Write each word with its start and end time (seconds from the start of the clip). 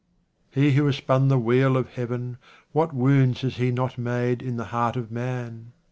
He 0.49 0.71
who 0.71 0.87
has 0.87 0.95
spun 0.95 1.27
the 1.27 1.37
wheel 1.37 1.77
of 1.77 1.89
Heaven, 1.89 2.39
what 2.71 2.91
wounds 2.91 3.41
has 3.41 3.57
He 3.57 3.69
not 3.69 3.99
made 3.99 4.41
in 4.41 4.57
the 4.57 4.65
heart 4.73 4.95
of 4.95 5.11
man 5.11 5.73